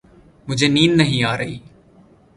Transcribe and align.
مجھے 0.47 0.67
نیند 0.67 0.95
نہیں 0.97 1.23
آ 1.23 1.37
رہی۔ 1.37 1.57